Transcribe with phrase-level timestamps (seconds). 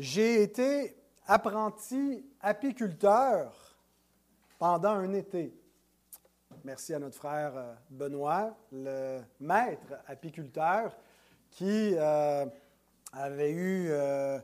[0.00, 0.94] J'ai été
[1.26, 3.76] apprenti apiculteur
[4.56, 5.52] pendant un été.
[6.62, 10.96] Merci à notre frère euh, Benoît, le maître apiculteur,
[11.50, 12.46] qui euh,
[13.12, 14.38] avait eu euh,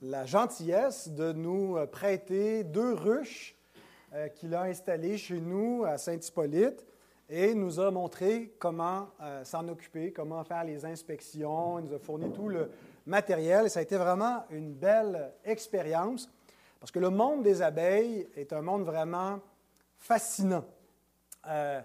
[0.00, 3.56] la gentillesse de nous prêter deux ruches
[4.36, 6.86] qu'il a installées chez nous à Saint-Hippolyte
[7.28, 9.08] et nous a montré comment
[9.42, 11.80] s'en occuper, comment faire les inspections.
[11.80, 12.70] Il nous a fourni tout le
[13.06, 16.30] matériel et ça a été vraiment une belle expérience
[16.80, 19.38] parce que le monde des abeilles est un monde vraiment
[19.98, 20.64] fascinant.
[21.46, 21.80] Euh,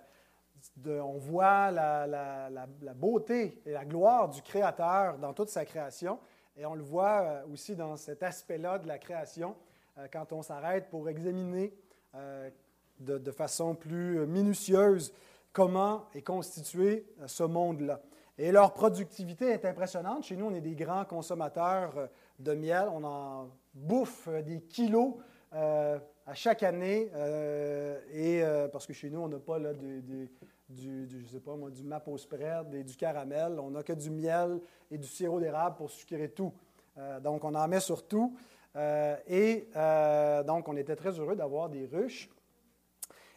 [0.88, 6.17] on voit la, beauté et la gloire du Créateur dans toute sa création,
[6.57, 9.55] et on le voit euh, aussi dans cet aspect-là de la création
[9.98, 11.73] euh, quand on s'arrête pour examiner
[13.02, 15.13] de, façon plus minutieuse
[15.52, 17.99] comment est constitué ce monde-là.
[18.38, 20.23] Et leur productivité est impressionnante.
[20.23, 22.89] Chez nous, on est des grands consommateurs de miel.
[22.91, 25.16] On en bouffe des kilos
[26.26, 30.29] à chaque année, euh, et, euh, parce que chez nous, on n'a pas là, du,
[30.70, 33.60] je sais pas moi, du maple spread et du caramel.
[33.60, 36.51] On n'a que du miel et du sirop d'érable pour sucrer tout.
[36.98, 38.35] Euh, donc, on en met sur tout.
[39.27, 39.67] et
[40.45, 42.29] donc, on était très heureux d'avoir des ruches.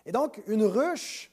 [0.07, 1.31] Et donc, une ruche,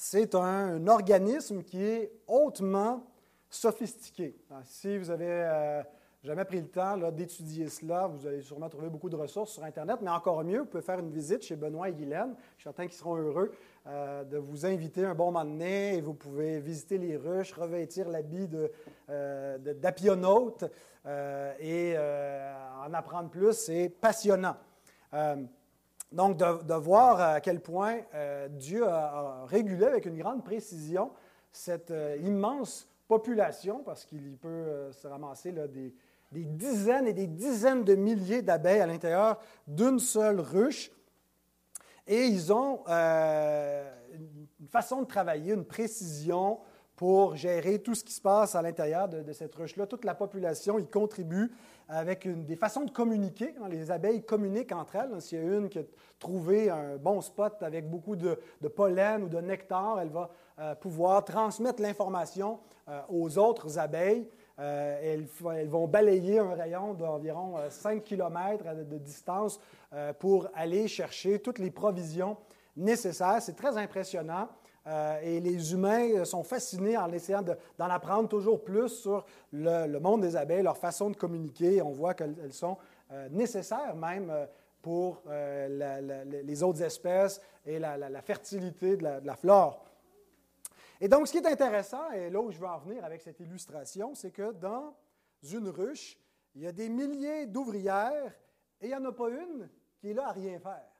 [0.00, 3.04] c'est un, organisme qui est hautement
[3.50, 4.36] sophistiqué.
[4.64, 5.82] si vous avez
[6.24, 8.06] jamais pris le temps d'étudier cela.
[8.06, 10.98] Vous allez sûrement trouver beaucoup de ressources sur Internet, mais encore mieux, vous pouvez faire
[10.98, 12.34] une visite chez Benoît et Guylaine.
[12.56, 13.52] Je suis certain qu'ils seront heureux
[13.86, 18.08] euh, de vous inviter un bon moment donné et vous pouvez visiter les ruches, revêtir
[18.08, 18.48] l'habit
[19.08, 20.64] euh, d'apionaute
[21.06, 21.96] euh, et
[22.84, 23.52] en apprendre plus.
[23.52, 24.56] C'est passionnant.
[26.12, 27.98] Donc, de, voir à quel point
[28.50, 31.10] Dieu a, régulé avec une grande précision
[31.52, 31.92] cette
[32.22, 35.94] immense population, parce qu'il peut se ramasser des,
[36.32, 40.90] des dizaines et des dizaines de milliers d'abeilles à l'intérieur d'une seule ruche.
[42.06, 43.90] Et ils ont euh,
[44.60, 46.58] une façon de travailler, une précision
[46.98, 49.86] pour gérer tout ce qui se passe à l'intérieur de, cette ruche-là.
[49.86, 51.52] Toute la population y contribue
[51.88, 53.54] avec des façons de communiquer.
[53.70, 55.22] Les abeilles communiquent entre elles.
[55.22, 55.82] S'il y a une qui a
[56.18, 58.36] trouvé un bon spot avec beaucoup de,
[58.74, 60.28] pollen ou de nectar, elle va
[60.58, 64.26] euh, pouvoir transmettre l'information euh, aux autres abeilles.
[64.58, 69.60] Euh, elles, vont balayer un rayon d'environ 5 euh, km de distance
[70.18, 72.36] pour aller chercher toutes les provisions
[72.76, 73.40] nécessaires.
[73.40, 74.48] C'est très impressionnant.
[75.22, 80.34] Et les humains sont fascinés en essayant d'en apprendre toujours plus sur le, monde des
[80.34, 81.82] abeilles, leur façon de communiquer.
[81.82, 82.78] On voit qu'elles sont
[83.30, 84.32] nécessaires même
[84.80, 89.84] pour les autres espèces et la, fertilité de la flore.
[91.00, 93.38] Et donc, ce qui est intéressant, et là où je veux en venir avec cette
[93.40, 94.96] illustration, c'est que dans
[95.42, 96.18] une ruche,
[96.54, 98.32] il y a des milliers d'ouvrières
[98.80, 99.68] et il n'y en a pas une
[100.00, 100.90] qui est là à rien faire.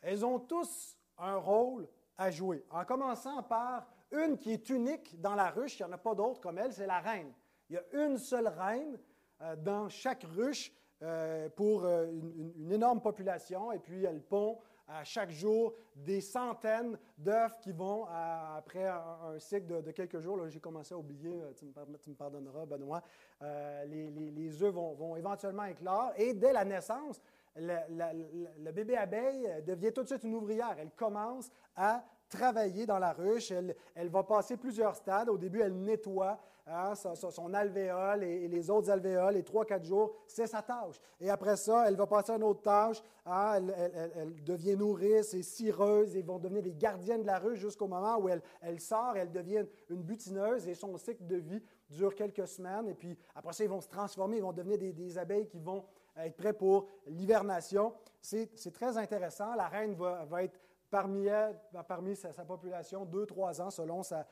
[0.00, 2.64] Elles ont tous un rôle à jouer.
[2.70, 6.14] En commençant par une qui est unique dans la ruche, il n'y en a pas
[6.14, 7.32] d'autre comme elle, c'est la reine.
[7.70, 8.98] Il y a une seule reine
[9.40, 10.72] euh, dans chaque ruche
[11.02, 16.98] euh, pour euh, une, énorme population, et puis elle pond à chaque jour des centaines
[17.16, 22.14] d'œufs qui vont, après un, cycle de, quelques jours, j'ai commencé à oublier, tu me,
[22.14, 23.02] pardonneras, Benoît,
[23.86, 27.22] les, les, œufs vont, éventuellement éclore et dès la naissance,
[27.56, 30.74] le, bébé abeille devient tout de suite une ouvrière.
[30.78, 33.50] Elle commence à travailler dans la ruche.
[33.50, 35.28] Elle, elle, va passer plusieurs stades.
[35.28, 39.36] Au début, elle nettoie hein, son, alvéole et, les autres alvéoles.
[39.36, 41.00] Et trois, quatre jours, c'est sa tâche.
[41.20, 43.02] Et après ça, elle va passer à une autre tâche.
[43.26, 43.60] Hein,
[44.16, 46.16] elle, devient nourrice et cireuse.
[46.16, 49.16] Et vont devenir des gardiennes de la ruche jusqu'au moment où elle, sort.
[49.16, 50.66] Elle devient une butineuse.
[50.68, 52.88] Et son cycle de vie dure quelques semaines.
[52.88, 54.38] Et puis après ça, ils vont se transformer.
[54.38, 55.84] Ils vont devenir des, abeilles qui vont
[56.16, 57.94] être prêts pour l'hivernation.
[58.20, 59.54] C'est très intéressant.
[59.54, 60.58] La reine va, être
[60.90, 61.26] parmi,
[62.14, 64.26] sa, population, 2-3 ans selon sa,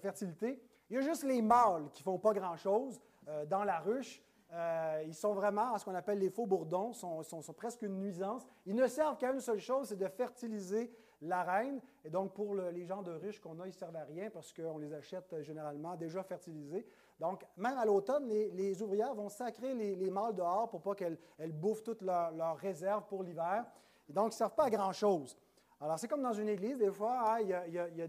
[0.00, 0.60] fertilité.
[0.88, 4.22] Il y a juste les mâles qui ne font pas grand-chose euh, dans la ruche.
[4.52, 8.46] Euh, ils sont vraiment ce qu'on appelle les faux bourdons, sont, sont, presque une nuisance.
[8.64, 10.92] Ils ne servent qu'à une seule chose, c'est de fertiliser
[11.22, 11.80] la reine.
[12.04, 14.52] Et donc, pour les gens de ruche qu'on a, ils ne servent à rien parce
[14.52, 16.86] qu'on les achète généralement déjà fertilisés.
[17.18, 21.18] Donc, même à l'automne, les, ouvrières vont sacrer les, mâles dehors pour pas qu'elles
[21.52, 23.64] bouffent toutes leurs leur réserves pour l'hiver.
[24.08, 25.36] Donc, ils ne servent pas à grand-chose.
[25.80, 28.06] Alors, c'est comme dans une église, des fois, il y a,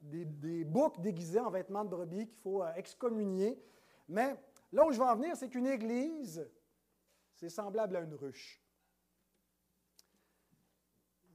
[0.00, 3.58] des, boucs déguisés en vêtements de brebis qu'il faut euh, excommunier.
[4.08, 4.36] Mais
[4.72, 6.46] là où je veux en venir, c'est qu'une église,
[7.34, 8.62] c'est semblable à une ruche.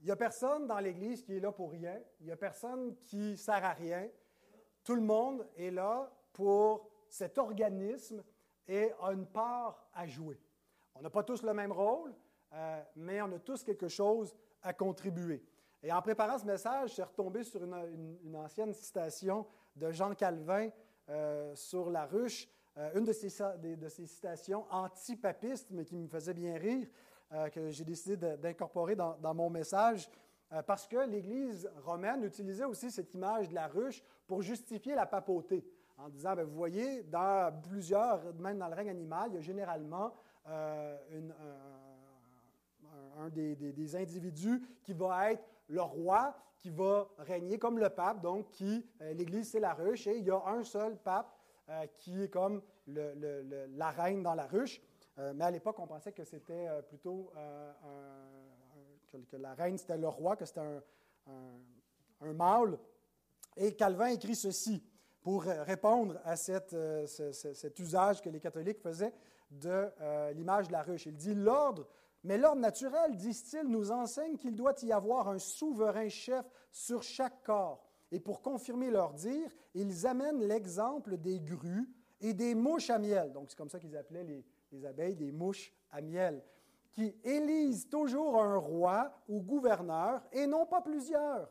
[0.00, 1.96] Il n'y a personne dans l'Église qui est là pour rien.
[2.18, 4.08] Il n'y a personne qui sert à rien.
[4.84, 8.22] Tout le monde est là pour cet organisme
[8.66, 10.40] et a une part à jouer.
[10.94, 12.14] On n'a pas tous le même rôle,
[12.52, 15.42] euh, mais on a tous quelque chose à contribuer.
[15.82, 20.68] Et en préparant ce message, je suis retombé sur une, ancienne citation de Jean Calvin
[21.08, 26.56] euh, sur la ruche, euh, une de ces, citations antipapistes, mais qui me faisait bien
[26.58, 26.88] rire,
[27.54, 30.06] que j'ai décidé d'incorporer dans, mon message,
[30.66, 35.64] parce que l'Église romaine utilisait aussi cette image de la ruche pour justifier la papauté
[35.98, 39.40] en disant, ben, vous voyez, dans plusieurs, même dans le règne animal, il y a
[39.40, 40.12] généralement
[40.48, 40.96] euh,
[43.18, 48.50] un, des, individus qui va être le roi, qui va régner comme le pape, donc
[48.50, 51.36] qui, euh, l'Église, c'est la ruche, et il y a un seul pape
[51.68, 54.80] euh, qui est comme la reine dans la ruche.
[55.34, 57.30] mais à l'époque, on pensait que c'était plutôt
[59.30, 60.82] que, la reine, c'était le roi, que c'était un,
[62.20, 62.78] un mâle.
[63.56, 64.82] Et Calvin écrit ceci
[65.22, 69.12] pour répondre à euh, cet usage que les catholiques faisaient
[69.50, 71.06] de euh, l'image de la ruche.
[71.06, 71.86] Il dit l'ordre,
[72.24, 77.42] mais l'ordre naturel, disent-ils, nous enseigne qu'il doit y avoir un souverain chef sur chaque
[77.44, 77.84] corps.
[78.10, 81.88] Et pour confirmer leur dire, ils amènent l'exemple des grues
[82.20, 83.32] et des mouches à miel.
[83.32, 86.42] Donc c'est comme ça qu'ils appelaient les, les abeilles des mouches à miel,
[86.92, 91.50] qui élisent toujours un roi ou gouverneur et non pas plusieurs.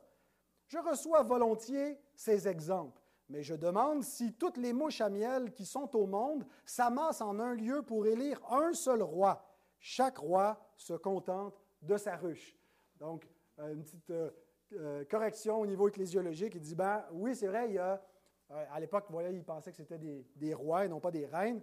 [0.67, 3.01] Je reçois volontiers ces exemples.
[3.27, 7.39] Mais je demande si toutes les mouches à miel qui sont au monde s'amassent en
[7.39, 9.45] un lieu pour élire un seul roi.
[9.79, 12.57] Chaque roi se contente de sa ruche.
[12.99, 13.27] Donc,
[13.59, 14.29] euh, une petite euh,
[14.73, 16.55] euh, correction au niveau ecclésiologique.
[16.55, 18.01] Il dit, ben oui, c'est vrai, il y a,
[18.49, 21.61] à l'époque, voyez, il pensait que c'était des, rois et non pas des reines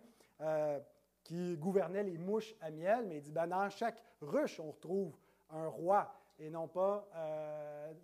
[1.28, 5.14] qui gouvernaient les mouches à miel, mais il dit, ben dans chaque ruche, on retrouve
[5.50, 7.06] un roi et non pas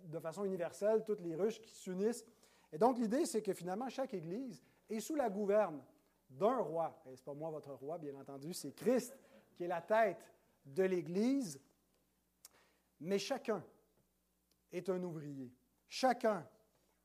[0.05, 2.23] de façon universelle toutes les ruches qui s'unissent
[2.75, 5.81] et donc, l'idée, c'est que finalement, chaque Église est sous la gouverne
[6.29, 7.01] d'un roi.
[7.05, 9.17] Et ce n'est pas moi votre roi, bien entendu, c'est Christ
[9.55, 10.29] qui est la tête
[10.65, 11.57] de l'Église.
[12.99, 13.63] Mais chacun
[14.73, 15.53] est un ouvrier.
[15.87, 16.45] Chacun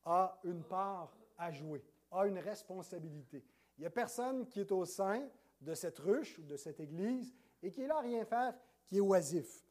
[0.03, 1.81] a une part à jouer,
[2.11, 3.41] a une responsabilité.
[3.77, 5.25] Il n'y a personne qui est au sein
[5.61, 8.53] de cette ruche ou de cette Église et qui est là à rien faire,
[8.87, 9.63] qui est oisif.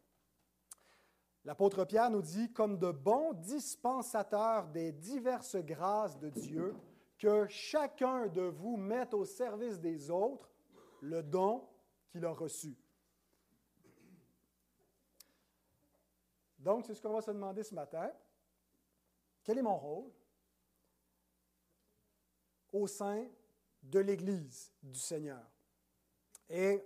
[1.45, 6.77] L'apôtre Pierre nous dit, comme de bons dispensateurs des diverses grâces de Dieu,
[7.19, 10.51] que chacun de vous mette au service des autres
[11.01, 11.67] le don
[12.11, 12.77] qu'il a reçu.
[16.59, 18.11] Donc, c'est ce qu'on va se demander ce matin.
[19.43, 20.11] Quel est mon rôle
[22.73, 23.27] au sein
[23.83, 25.43] de l'Église du Seigneur?
[26.51, 26.85] Et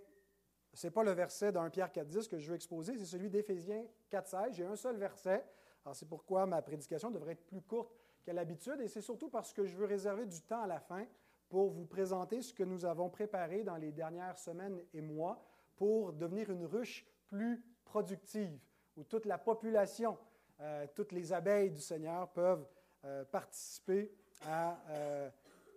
[0.75, 3.85] ce n'est pas le verset d'un Pierre 4.10 que je veux exposer, c'est celui d'Éphésiens
[4.13, 4.53] 4.16.
[4.53, 5.45] J'ai un seul verset.
[5.85, 7.95] Alors, c'est pourquoi ma prédication devrait être plus courte
[8.25, 11.05] qu'à l'habitude, et c'est surtout parce que je veux réserver du temps à la fin
[11.49, 15.45] pour vous présenter ce que nous avons préparé dans les dernières semaines et mois
[15.77, 18.59] pour devenir une ruche plus productive,
[18.97, 20.19] où toute la population,
[20.61, 22.67] euh, toutes les abeilles du Seigneur peuvent
[23.05, 24.11] euh, participer
[24.47, 25.31] à euh,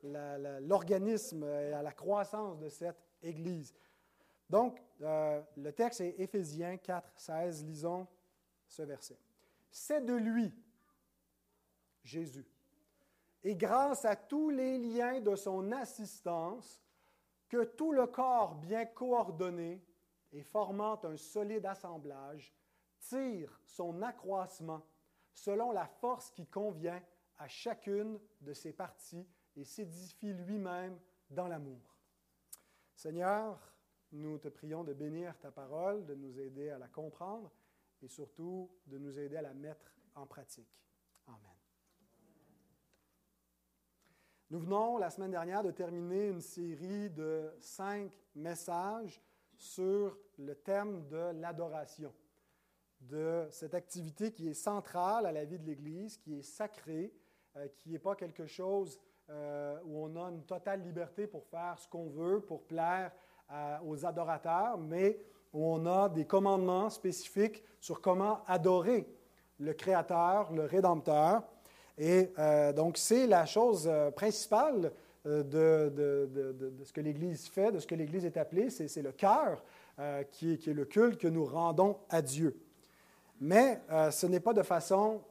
[0.04, 3.74] l'organisme et à la croissance de cette Église.
[4.50, 7.66] Donc, euh, le texte est Éphésiens 4, 16.
[7.66, 8.08] Lisons
[8.68, 9.18] ce verset.
[9.70, 10.54] C'est de lui,
[12.04, 12.48] Jésus,
[13.44, 16.82] et grâce à tous les liens de son assistance,
[17.50, 19.82] que tout le corps bien coordonné
[20.34, 22.54] et formant un solide assemblage
[23.00, 24.86] tire son accroissement
[25.34, 27.02] selon la force qui convient
[27.38, 29.26] à chacune de ses parties
[29.58, 30.98] et s'édifie lui-même
[31.30, 31.98] dans l'amour.
[32.96, 33.74] Seigneur,
[34.12, 37.52] nous te prions de bénir ta parole, de nous aider à la comprendre
[38.02, 40.80] et surtout de nous aider à la mettre en pratique.
[41.28, 41.58] Amen.
[44.50, 49.22] Nous venons la semaine dernière de terminer une série de cinq messages
[49.58, 52.14] sur le thème de l'adoration,
[53.02, 57.14] de cette activité qui est centrale à la vie de l'Église, qui est sacrée,
[57.56, 61.76] euh, qui n'est pas quelque chose euh, où on a une totale liberté pour faire
[61.78, 63.12] ce qu'on veut, pour plaire
[63.86, 65.22] aux adorateurs, mais
[65.54, 69.08] où on a des commandements spécifiques sur comment adorer
[69.60, 71.44] le Créateur, le Rédempteur.
[71.98, 74.92] Et euh, donc, c'est la chose euh, principale
[75.26, 79.62] de, ce que l'Église fait, de ce que l'Église est appelée, c'est le cœur
[80.32, 82.58] qui, qui, est, le culte que nous rendons à Dieu.
[83.40, 85.22] Mais ce n'est pas de façon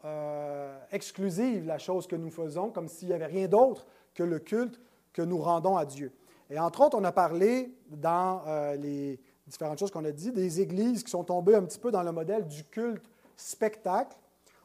[0.92, 4.80] exclusive la chose que nous faisons, comme s'il n'y avait rien d'autre que le culte
[5.12, 6.12] que nous rendons à Dieu.
[6.50, 10.60] Et entre autres, on a parlé dans euh, les différentes choses qu'on a dit, des
[10.60, 13.04] églises qui sont tombées un petit peu dans le modèle du culte
[13.36, 14.16] spectacle,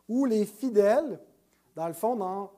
[0.08, 1.20] où les fidèles,
[1.76, 2.52] dans le fond, dans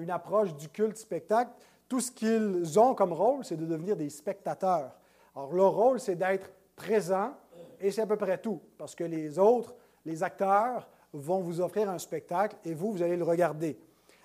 [0.00, 1.50] une approche du culte spectacle,
[1.88, 4.92] tout ce qu'ils ont comme rôle, c'est de devenir des spectateurs.
[5.34, 7.32] Alors, leur rôle, c'est d'être présent,
[7.80, 11.88] et c'est à peu près tout, parce que les autres, les acteurs, vont vous offrir
[11.88, 13.78] un spectacle, et vous, vous allez le regarder.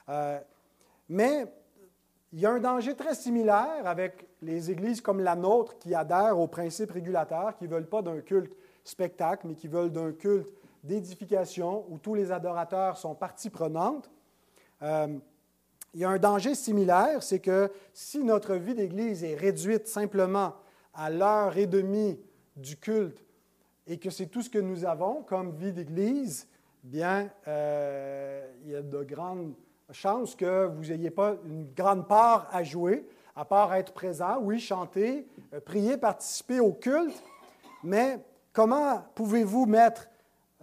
[0.10, 0.40] Euh,
[1.08, 1.46] mais
[2.34, 6.40] il y a un danger très similaire avec les églises comme la nôtre qui adhèrent
[6.40, 10.52] aux principes régulateurs, qui ne veulent pas d'un culte spectacle, mais qui veulent d'un culte
[10.84, 14.10] d'édification où tous les adorateurs sont partie prenante.
[14.82, 15.18] Euh,
[15.94, 20.54] il y a un danger similaire, c'est que si notre vie d'Église est réduite simplement
[20.94, 22.20] à l'heure et demie
[22.56, 23.24] du culte
[23.90, 26.48] et que c'est tout ce que nous avons comme vie d'Église,
[26.84, 29.54] bien, euh, il y a de grandes
[29.92, 34.60] chances que vous n'ayez pas une grande part à jouer, à part être présent, oui,
[34.60, 37.22] chanter, euh, prier, participer au culte,
[37.84, 38.20] mais
[38.54, 40.08] comment pouvez-vous mettre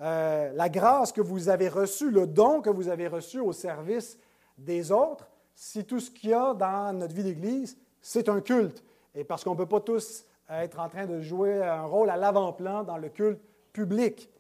[0.01, 4.21] euh, la grâce que vous avez reçue, le don que vous avez reçu au service
[4.57, 8.85] des autres, si tout ce qu'il y a dans notre vie d'Église, c'est un culte?
[9.17, 12.17] Et parce qu'on ne peut pas tous être en train de jouer un rôle à
[12.17, 13.41] l'avant-plan dans le culte
[13.73, 14.31] public.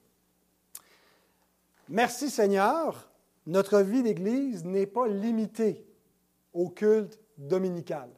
[1.89, 3.11] Merci Seigneur,
[3.47, 5.87] notre vie d'Église n'est pas limitée
[6.53, 8.09] au culte dominical.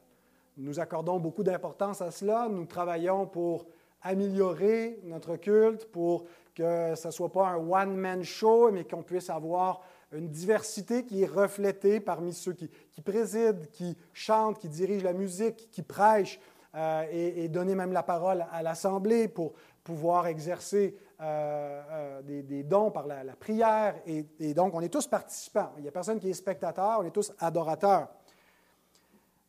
[0.57, 2.47] Nous accordons beaucoup d'importance à cela.
[2.49, 3.67] Nous travaillons pour
[4.01, 9.29] améliorer notre culte, pour que ce ne soit pas un one-man show, mais qu'on puisse
[9.29, 9.81] avoir
[10.11, 12.69] une diversité qui est reflétée parmi ceux qui,
[13.03, 16.39] président, qui chantent, qui dirigent la musique, qui prêchent,
[16.75, 22.91] euh, et, donner même la parole à l'Assemblée pour pouvoir exercer euh, euh, des, dons
[22.91, 23.95] par la, prière.
[24.05, 25.71] Et, et, donc, on est tous participants.
[25.77, 28.07] Il n'y a personne qui est spectateur, on est tous adorateurs.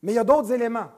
[0.02, 0.88] Mais il y a d'autres éléments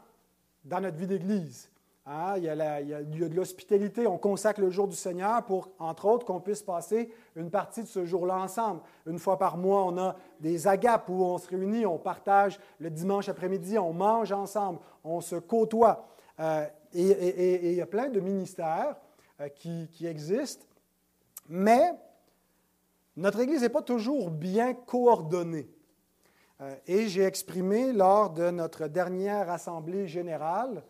[0.65, 1.69] dans notre vie d'Église.
[2.05, 4.09] Hein, il, y a de l'hospitalité.
[4.09, 7.87] On consacre le jour du Seigneur pour, entre autres, qu'on puisse passer une partie de
[7.87, 8.81] ce jour-là ensemble.
[9.07, 12.91] Une fois par mois, on a des agapes où on se réunit, on partage le
[12.91, 16.09] dimanche après-midi, on mange ensemble, on se côtoie.
[16.41, 18.97] Euh, et, il y a plein de ministères
[19.41, 20.67] euh, qui, qui, existent,
[21.49, 21.93] mais
[23.17, 25.71] notre Église n'est pas toujours bien coordonnée.
[26.61, 30.83] Euh, et j'ai exprimé lors de notre dernière assemblée générale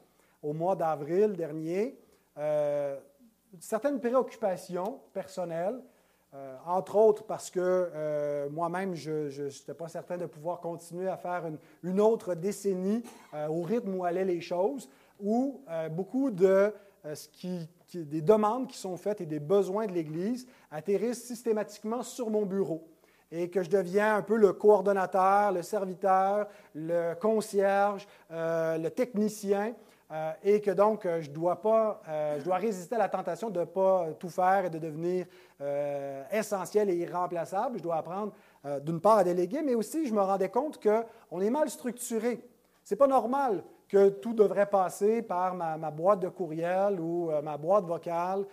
[0.43, 1.97] au mois d'avril dernier
[2.39, 2.99] euh,
[3.61, 5.81] certaines préoccupations personnelles,
[6.35, 11.19] euh, entre autres parce que euh, moi-même, je n'étais pas certain de pouvoir continuer à
[11.19, 11.45] faire
[11.83, 13.03] une, autre décennie
[13.51, 14.89] au rythme où allaient les choses,
[15.21, 16.73] où beaucoup de
[17.15, 22.31] ce qui, des demandes qui sont faites et des besoins de l'Église atterrissent systématiquement sur
[22.31, 22.89] mon bureau
[23.31, 29.75] et que je deviens un peu le coordonnateur, le serviteur, le concierge, le technicien
[30.13, 33.49] euh, et que donc euh, je dois, pas, euh, je dois résister à la tentation
[33.49, 35.27] de ne pas tout faire et de devenir
[36.33, 37.79] essentiel et irremplaçable.
[37.79, 38.33] Je dois apprendre
[38.81, 42.41] d'une part à déléguer, mais aussi je me rendais compte qu'on est mal structuré.
[42.83, 47.57] Ce n'est pas normal que tout devrait passer par ma, boîte de courriel ou ma
[47.57, 48.45] boîte vocale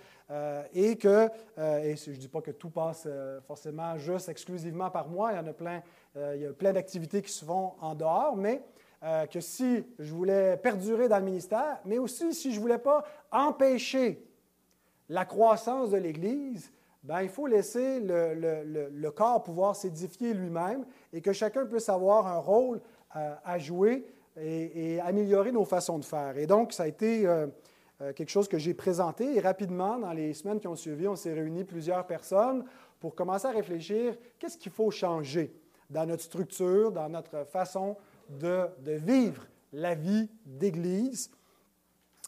[0.72, 3.08] et que, je ne dis pas que tout passe
[3.48, 5.82] forcément juste exclusivement par moi, il y en a plein,
[6.16, 8.62] il a plein d'activités qui se font en dehors, mais
[9.02, 12.78] euh, que si je voulais perdurer dans le ministère, mais aussi si je ne voulais
[12.78, 14.28] pas empêcher
[15.08, 16.72] la croissance de l'Église,
[17.04, 22.40] ben, il faut laisser le, corps pouvoir s'édifier lui-même et que chacun puisse avoir un
[22.40, 22.82] rôle
[23.16, 24.06] euh, à jouer
[24.38, 26.38] et, améliorer nos façons de faire.
[26.38, 27.48] Et donc, ça a été euh,
[27.98, 31.34] quelque chose que j'ai présenté et rapidement, dans les semaines qui ont suivi, on s'est
[31.34, 32.66] réunis plusieurs personnes
[33.00, 35.54] pour commencer à réfléchir qu'est-ce qu'il faut changer
[35.90, 37.96] dans notre structure, dans notre façon
[38.30, 41.32] de, vivre la vie d'Église.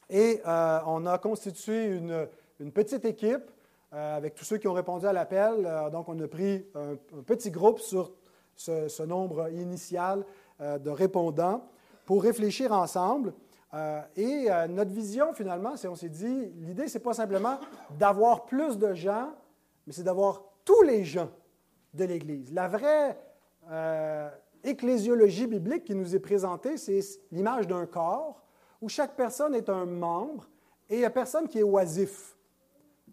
[0.09, 2.27] Et euh, on a constitué une,
[2.71, 3.49] petite équipe
[3.93, 5.65] euh, avec tous ceux qui ont répondu à l'appel.
[5.65, 8.11] Euh, donc, on a pris un, petit groupe sur
[8.55, 10.25] ce, nombre initial
[10.59, 11.65] de répondants
[12.05, 13.33] pour réfléchir ensemble.
[14.15, 17.57] et notre vision, finalement, c'est on s'est dit, l'idée, ce n'est pas simplement
[17.97, 19.33] d'avoir plus de gens,
[19.87, 21.31] mais c'est d'avoir tous les gens
[21.95, 22.53] de l'Église.
[22.53, 23.17] La vraie
[24.63, 27.01] ecclésiologie biblique qui nous est présentée, c'est
[27.31, 28.41] l'image d'un corps
[28.81, 30.49] où chaque personne est un membre
[30.89, 32.35] et il n'y a personne qui est oisif.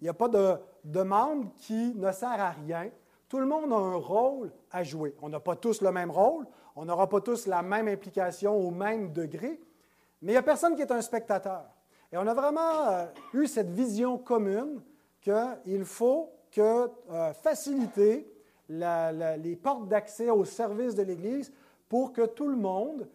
[0.00, 2.90] Il n'y a pas de, membre qui ne sert à rien.
[3.28, 5.14] Tout le monde a un rôle à jouer.
[5.20, 8.70] On n'a pas tous le même rôle, on n'aura pas tous la même implication au
[8.70, 9.60] même degré,
[10.22, 11.64] mais il n'y a personne qui est un spectateur.
[12.10, 14.80] Et on a vraiment euh, eu cette vision commune
[15.20, 18.32] qu'il faut que euh, faciliter
[18.68, 21.52] les portes d'accès au service de l'Église
[21.88, 23.08] pour que tout le monde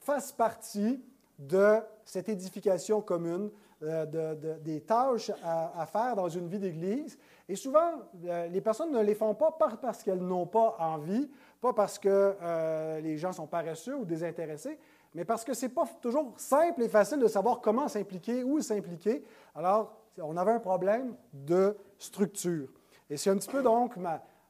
[0.00, 1.02] fasse partie
[1.38, 3.50] de cette édification commune,
[3.82, 7.16] euh, des tâches à, faire dans une vie d'Église.
[7.48, 7.92] Et souvent,
[8.24, 11.30] euh, les personnes ne les font pas parce qu'elles n'ont pas envie,
[11.60, 14.80] pas parce que euh, les gens sont paresseux ou désintéressés,
[15.14, 18.60] mais parce que ce n'est pas toujours simple et facile de savoir comment s'impliquer, où
[18.60, 19.24] s'impliquer.
[19.54, 22.68] Alors, on avait un problème de structure.
[23.08, 23.96] Et c'est un petit peu donc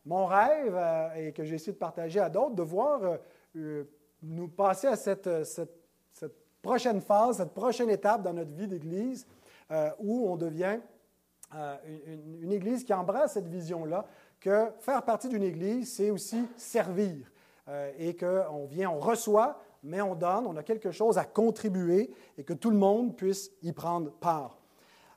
[0.09, 3.17] mon rêve, euh, et que j'ai essayé de partager à d'autres, de voir euh,
[3.57, 3.85] euh,
[4.23, 5.29] nous passer à cette,
[6.62, 9.27] prochaine phase, cette prochaine étape dans notre vie d'Église,
[10.00, 10.81] où on devient
[11.55, 14.07] une, une, Église qui embrasse cette vision-là,
[14.41, 17.31] que faire partie d'une Église, c'est aussi servir.
[17.97, 22.43] et qu'on vient, on reçoit, mais on donne, on a quelque chose à contribuer et
[22.43, 24.59] que tout le monde puisse y prendre part.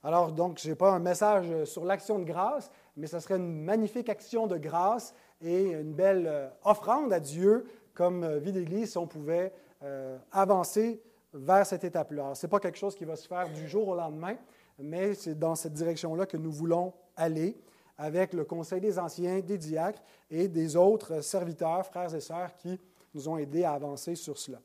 [0.03, 3.63] Alors, donc, je n'ai pas un message sur l'action de grâce, mais ce serait une
[3.63, 8.91] magnifique action de grâce et une belle euh, offrande à Dieu comme euh, vie d'Église
[8.91, 11.01] si on pouvait euh, avancer
[11.33, 12.35] vers cette étape-là.
[12.35, 14.35] Ce n'est pas quelque chose qui va se faire du jour au lendemain,
[14.77, 17.57] mais c'est dans cette direction-là que nous voulons aller
[17.97, 22.79] avec le Conseil des anciens, des diacres et des autres serviteurs, frères et sœurs, qui
[23.13, 24.59] nous ont aidés à avancer sur cela.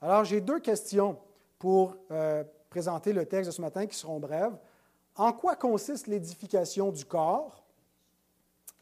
[0.00, 1.18] Alors, j'ai deux questions
[1.58, 1.96] pour
[2.70, 4.56] présenter le texte de ce matin qui seront brèves.
[5.16, 7.67] En quoi consiste l'édification du corps?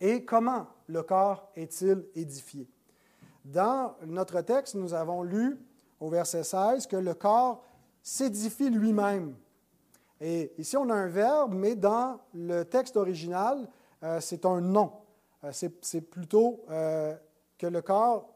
[0.00, 2.69] Et comment le corps est-il édifié?
[3.45, 5.59] Dans notre texte, nous avons lu
[6.00, 7.62] au verset 16 que le corps
[8.03, 9.35] s'édifie lui-même.
[10.21, 13.69] Et ici, on a un verbe, mais dans le texte original,
[14.03, 14.93] euh, c'est un nom.
[15.45, 17.15] Euh, c'est plutôt euh,
[17.59, 18.29] que le corps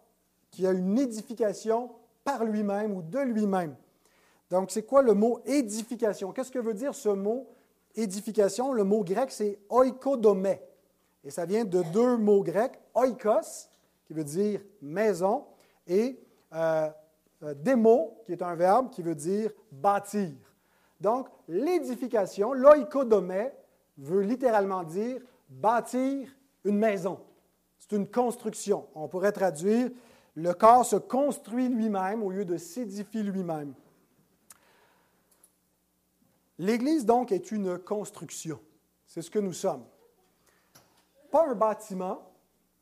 [0.51, 1.91] qui a une édification
[2.25, 3.75] par lui-même ou de lui-même.
[4.51, 6.33] Donc, c'est quoi le mot édification?
[6.33, 7.49] Qu'est-ce que veut dire ce mot
[7.95, 8.73] édification?
[8.73, 10.61] Le mot grec, c'est oikodomé.
[11.25, 13.69] Et ça vient de deux mots grecs, oikos,
[14.07, 15.45] qui veut dire maison,
[15.87, 16.19] et
[16.53, 16.89] euh,
[17.43, 20.33] euh démo, qui est un verbe qui veut dire bâtir.
[21.01, 23.51] Donc, l'édification, l'oikodomé,
[23.99, 26.29] veut littéralement dire bâtir
[26.65, 27.21] une maison.
[27.79, 28.87] C'est une construction.
[28.95, 29.91] On pourrait traduire
[30.35, 33.75] le corps se construit lui-même au lieu de s'édifier lui-même.
[36.59, 38.61] L'Église, donc, est une construction.
[39.07, 39.85] C'est ce que nous sommes
[41.31, 42.23] pas un bâtiment.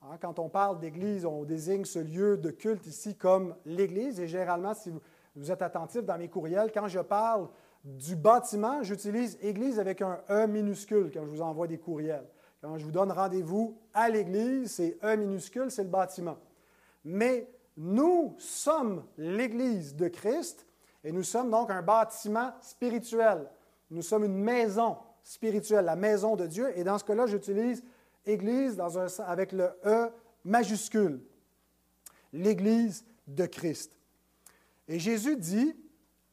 [0.03, 4.21] Hein, quand on parle d'église, on désigne ce lieu de culte ici comme l'église.
[4.21, 4.93] Et généralement, si
[5.35, 7.49] vous, êtes attentif dans mes courriels, quand je parle
[7.85, 12.27] du bâtiment, j'utilise église avec un E minuscule quand je vous envoie des courriels.
[12.61, 16.39] Quand je vous donne rendez-vous à l'église, c'est E minuscule, c'est le bâtiment.
[17.05, 20.67] Mais nous sommes l'église de Christ
[21.05, 23.49] et nous sommes donc un bâtiment spirituel.
[23.91, 26.77] Nous sommes une maison spirituelle, la maison de Dieu.
[26.77, 27.85] Et dans ce cas-là, j'utilise
[28.27, 28.81] Église
[29.27, 30.11] avec le E
[30.45, 31.21] majuscule.
[32.33, 33.99] L'Église de Christ.
[34.87, 35.75] Et Jésus dit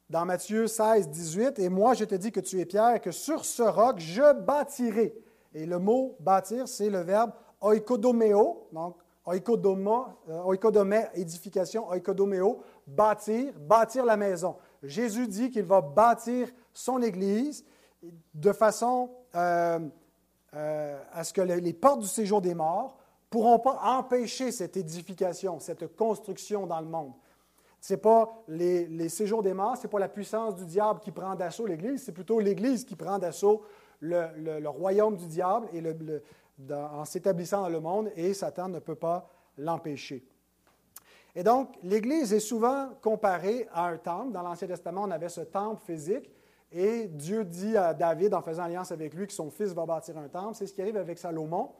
[0.09, 3.45] dans Matthieu 16, 18, Et moi je te dis que tu es Pierre, que sur
[3.45, 5.15] ce roc je bâtirai.
[5.53, 13.53] Et le mot bâtir, c'est le verbe oikodomeo, donc oikodoma, euh, oikodomé, édification, oikodomeo, bâtir,
[13.59, 14.57] bâtir la maison.
[14.83, 17.65] Jésus dit qu'il va bâtir son Église
[18.33, 19.79] de façon euh,
[20.55, 22.97] euh, à ce que les portes du séjour des morts
[23.29, 27.13] pourront pas empêcher cette édification, cette construction dans le monde.
[27.81, 31.11] Ce n'est pas les, séjours des morts, ce n'est pas la puissance du diable qui
[31.11, 33.63] prend d'assaut l'Église, c'est plutôt l'Église qui prend d'assaut
[33.99, 35.83] le, royaume du diable et
[36.73, 40.25] en s'établissant dans le monde, et Satan ne peut pas l'empêcher.
[41.35, 44.31] Et donc, l'Église est souvent comparée à un temple.
[44.31, 46.31] Dans l'Ancien Testament, on avait ce temple physique
[46.77, 50.17] et Dieu dit à David, en faisant alliance avec lui, que son fils va bâtir
[50.17, 50.55] un temple.
[50.55, 51.71] C'est ce qui arrive avec Salomon.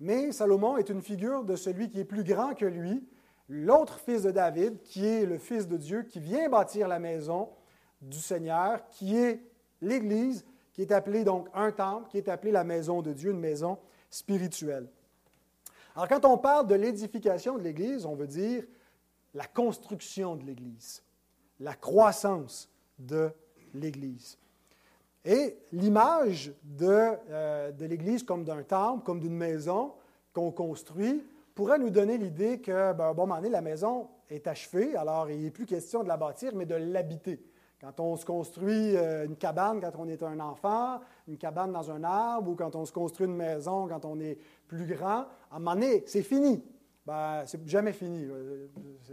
[0.00, 3.08] Mais Salomon est une figure de celui qui est plus grand que lui,
[3.48, 7.48] l'autre fils de David, qui est le fils de Dieu, qui vient bâtir la maison
[8.02, 9.40] du Seigneur, qui est
[9.80, 13.38] l'Église, qui est appelée donc un temple, qui est appelée la maison de Dieu, une
[13.38, 13.78] maison
[14.10, 14.88] spirituelle.
[15.94, 18.64] Alors quand on parle de l'édification de l'Église, on veut dire
[19.32, 21.04] la construction de l'Église,
[21.60, 23.40] la croissance de l'Église.
[25.24, 29.92] Et l'image de, euh, de l'Église comme d'un temple, comme d'une maison
[30.32, 34.96] qu'on construit, pourrait nous donner l'idée que, ben, bon moment donné, la maison est achevée,
[34.96, 37.42] alors il n'est plus question de la bâtir, mais de l'habiter.
[37.80, 41.90] Quand on se construit euh, une cabane quand on est un enfant, une cabane dans
[41.90, 45.56] un arbre, ou quand on se construit une maison quand on est plus grand, à
[45.56, 46.62] un moment donné, c'est fini.
[47.06, 48.26] Ben, c'est jamais fini.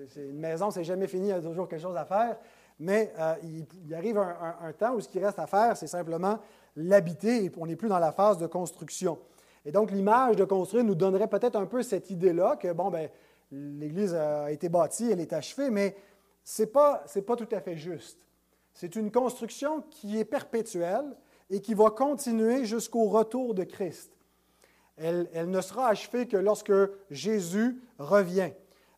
[0.10, 2.38] C'est, une maison, c'est jamais fini, il y a toujours quelque chose à faire
[2.80, 6.40] mais euh, il, arrive un, temps où ce qui reste à faire, c'est simplement
[6.76, 9.18] l'habiter et on n'est plus dans la phase de construction.
[9.66, 13.10] Et donc, l'image de construire nous donnerait peut-être un peu cette idée-là que, bon, ben,
[13.52, 15.96] l'Église a été bâtie, elle est achevée, mais
[16.44, 18.20] ce n'est pas, pas tout à fait juste.
[18.74, 21.16] C'est une construction qui est perpétuelle
[21.50, 24.12] et qui va continuer jusqu'au retour de Christ.
[24.98, 26.74] Elle, elle, ne sera achevée que lorsque
[27.10, 28.52] Jésus revient.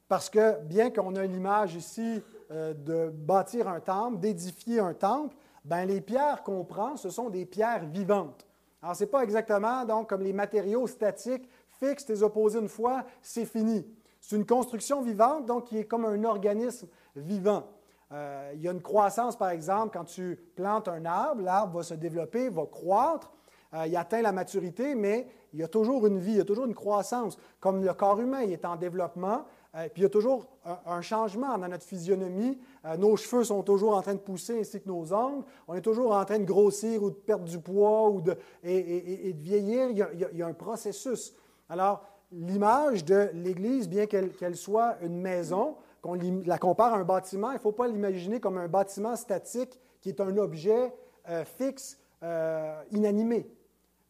[0.07, 4.93] Parce que bien qu'on a une image ici euh, de bâtir un temple, d'édifier un
[4.93, 5.35] temple,
[5.65, 8.47] ben, les pierres qu'on prend, ce sont des pierres vivantes.
[8.81, 11.47] Alors, ce n'est pas exactement donc, comme les matériaux statiques,
[11.79, 13.85] fixes, les opposés une fois, c'est fini.
[14.21, 17.63] C'est une construction vivante, donc qui est comme un organisme vivant.
[18.11, 21.83] Euh, il y a une croissance, par exemple, quand tu plantes un arbre, l'arbre va
[21.83, 23.31] se développer, va croître,
[23.73, 26.45] euh, il atteint la maturité, mais il y a toujours une vie, il y a
[26.45, 27.37] toujours une croissance.
[27.59, 30.47] Comme le corps humain il est en développement, puis il y a toujours
[30.85, 32.59] un, changement dans notre physionomie.
[32.97, 35.45] nos cheveux sont toujours en train de pousser ainsi que nos ongles.
[35.67, 39.31] On est toujours en train de grossir ou de perdre du poids ou de, et,
[39.31, 39.89] de vieillir.
[39.91, 41.35] Il y, a, un processus.
[41.69, 47.51] Alors, l'image de l'Église, bien qu'elle soit une maison, qu'on la compare à un bâtiment,
[47.51, 50.93] il ne faut pas l'imaginer comme un bâtiment statique qui est un objet
[51.27, 53.49] euh, fixe, euh, inanimé.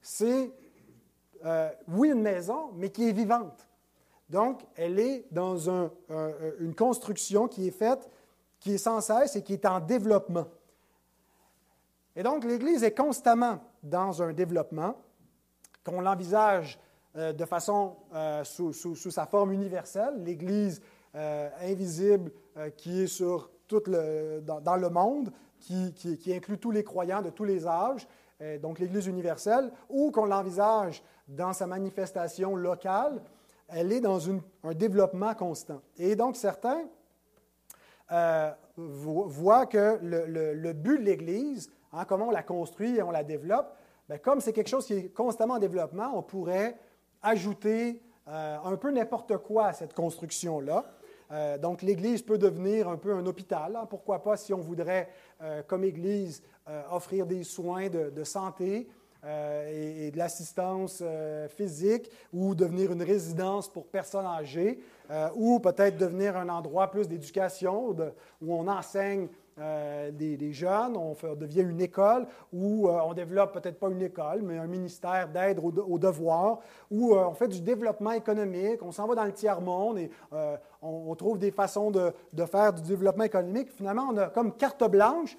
[0.01, 0.51] C'est,
[1.45, 3.67] euh, oui, une maison, mais qui est vivante.
[4.29, 5.69] Donc, elle est dans
[6.59, 8.09] une construction qui est faite,
[8.59, 10.45] qui est sans cesse et qui est en développement.
[12.15, 14.95] Et donc, l'Église est constamment dans un développement,
[15.83, 16.79] qu'on l'envisage
[17.15, 17.95] de façon
[18.43, 20.23] sous, sous, sa forme universelle.
[20.23, 20.81] L'Église
[21.15, 25.91] euh, invisible euh, qui est sur tout le, dans, le monde, qui,
[26.27, 28.07] inclut tous les croyants de tous les âges,
[28.41, 33.23] euh, donc l'Église universelle, ou qu'on l'envisage dans sa manifestation locale,
[33.71, 35.81] elle est dans un développement constant.
[35.97, 36.85] Et donc certains
[38.77, 43.75] voient que le, but de l'Église, hein, comment on la construit et on la développe,
[44.07, 46.77] bien, comme c'est quelque chose qui est constamment en développement, on pourrait
[47.21, 50.85] ajouter un peu n'importe quoi à cette construction-là.
[51.31, 53.75] Euh, donc, l'Église peut devenir un peu un hôpital.
[53.75, 53.85] Hein.
[53.89, 55.09] Pourquoi pas, si on voudrait,
[55.41, 58.87] euh, comme Église, euh, offrir des soins de, santé
[59.25, 61.03] et, de l'assistance
[61.49, 64.79] physique, ou devenir une résidence pour personnes âgées,
[65.35, 67.95] ou peut-être devenir un endroit plus d'éducation,
[68.41, 69.27] où on enseigne
[69.61, 74.57] euh, des, jeunes, on, devient une école, euh, on développe peut-être pas une école, mais
[74.57, 76.59] un ministère d'aide aux, devoirs,
[76.93, 80.11] euh, on fait du développement économique, on s'en va dans le tiers-monde et
[80.81, 82.13] on, trouve des façons de,
[82.45, 83.69] faire du développement économique.
[83.71, 85.37] Finalement, on a comme carte blanche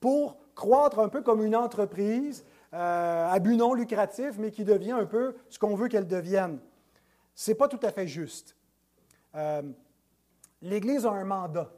[0.00, 5.06] pour croître un peu comme une entreprise à but non lucratif, mais qui devient un
[5.06, 6.58] peu ce qu'on veut qu'elle devienne.
[7.34, 8.56] Ce n'est pas tout à fait juste.
[10.62, 11.72] L'Église a un mandat.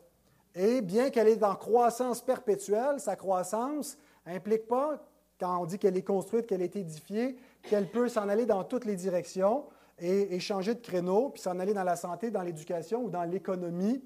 [0.55, 5.03] Et bien qu'elle est en croissance perpétuelle, sa croissance n'implique pas,
[5.41, 8.85] quand on dit qu'elle est construite, qu'elle est édifiée, qu'elle peut s'en aller dans toutes
[8.85, 9.65] les directions
[9.99, 14.03] et, changer de créneau, puis s'en aller dans la santé, dans l'éducation ou dans l'économie.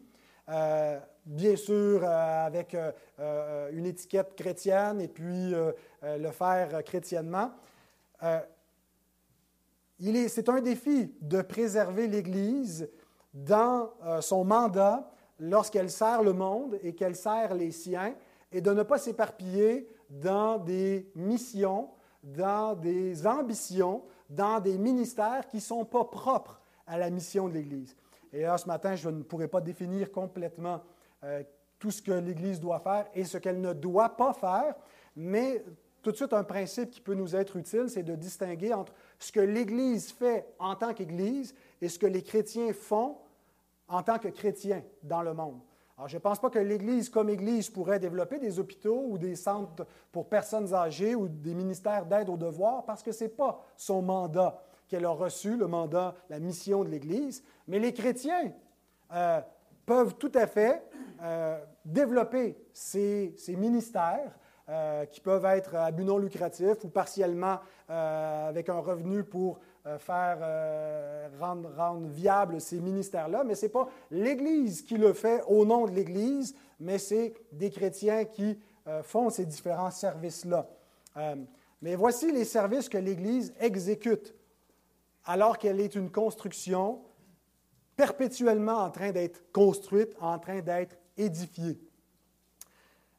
[0.48, 5.52] Euh, bien sûr, euh, avec euh, une étiquette chrétienne et puis
[6.02, 7.50] le faire chrétiennement.
[9.98, 12.88] c'est un défi de préserver l'Église
[13.34, 18.14] dans son mandat lorsqu'elle sert le monde et qu'elle sert les siens,
[18.52, 21.90] et de ne pas s'éparpiller dans des missions,
[22.22, 27.54] dans des ambitions, dans des ministères qui ne sont pas propres à la mission de
[27.54, 27.96] l'Église.
[28.32, 30.80] Et là, ce matin, je ne pourrais pas définir complètement
[31.24, 31.42] euh,
[31.78, 34.74] tout ce que l'Église doit faire et ce qu'elle ne doit pas faire,
[35.14, 35.64] mais
[36.06, 39.32] tout de suite, un principe qui peut nous être utile, c'est de distinguer entre ce
[39.32, 43.16] que l'Église fait en tant qu'Église et ce que les chrétiens font
[43.88, 45.60] en tant que chrétien dans le monde.
[45.96, 49.34] Alors, je ne pense pas que l'Église, comme Église, pourrait développer des hôpitaux ou des
[49.34, 53.64] centres pour personnes âgées ou des ministères d'aide aux devoirs parce que ce n'est pas
[53.76, 57.42] son mandat qu'elle a reçu, le mandat, la mission de l'Église.
[57.66, 58.52] Mais les chrétiens
[59.12, 59.40] euh,
[59.86, 60.84] peuvent tout à fait
[61.22, 68.68] euh, développer ces, ministères euh, qui peuvent être à but non lucratif ou partiellement avec
[68.68, 73.88] un revenu pour euh, faire euh, rendre, rendre viable ces ministères-là, mais ce n'est pas
[74.10, 79.30] l'Église qui le fait au nom de l'Église, mais c'est des chrétiens qui euh, font
[79.30, 80.68] ces différents services-là.
[81.80, 84.34] mais voici les services que l'Église exécute
[85.24, 87.00] alors qu'elle est une construction
[87.94, 91.78] perpétuellement en train d'être construite, en train d'être édifiée.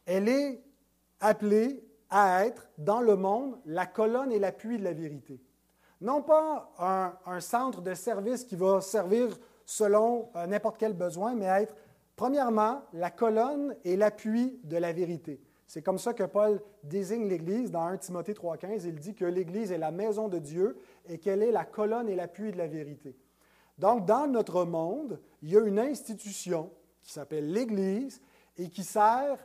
[0.06, 0.64] Elle est
[1.20, 5.42] appelée à être dans le monde la colonne et l'appui de la vérité
[6.02, 6.72] non pas
[7.26, 11.76] un, centre de service qui va servir selon euh, n'importe quel besoin, mais être,
[12.16, 15.42] premièrement, la colonne et l'appui de la vérité.
[15.66, 18.84] C'est comme ça que Paul désigne l'Église dans 1 Timothée 3,15.
[18.86, 20.78] Il dit que l'Église est la maison de Dieu
[21.10, 23.18] et qu'elle est la colonne et l'appui de la vérité.
[23.78, 26.72] Donc, dans notre monde, il y a une institution
[27.08, 28.22] qui s'appelle l'Église
[28.58, 29.40] et qui sert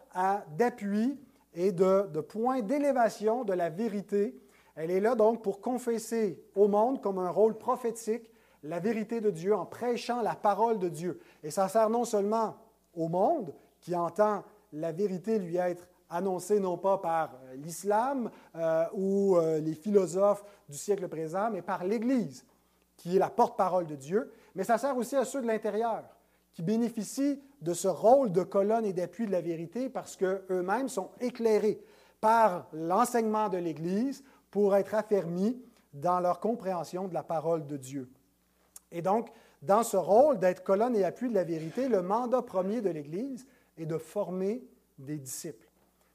[0.59, 1.18] d'appui
[1.55, 4.37] et de, point d'élévation de la vérité
[4.75, 8.31] elle est là donc pour confesser au monde comme un rôle prophétique
[8.62, 11.20] la vérité de Dieu en prêchant la parole de Dieu.
[11.42, 12.57] Et ça sert non seulement
[12.94, 18.85] au monde qui entend la vérité lui être annoncée non pas par euh, l'islam euh,
[18.94, 22.46] ou euh, les philosophes du siècle présent, mais par l'Église,
[22.96, 24.31] qui est la porte-parole de Dieu.
[24.55, 26.05] Mais ça sert aussi à ceux de l'intérieur,
[26.53, 31.11] qui bénéficient de ce rôle de colonne et d'appui de la vérité parce qu'eux-mêmes sont
[31.21, 31.83] éclairés
[32.21, 35.61] par l'enseignement de l'Église pour être affermis
[35.93, 38.11] dans leur compréhension de la parole de Dieu.
[38.91, 39.31] Et donc,
[39.62, 43.47] dans ce rôle d'être colonne et appui de la vérité, le mandat premier de l'Église
[43.79, 44.65] est de former
[44.99, 45.69] des disciples.